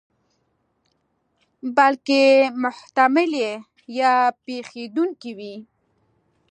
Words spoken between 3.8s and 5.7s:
یا پېښېدونکې وي.